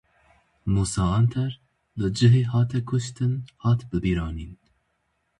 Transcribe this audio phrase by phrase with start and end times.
[0.73, 1.51] Mûsa Anter
[1.99, 4.53] li cihê hate kuştin hat bibîranîn.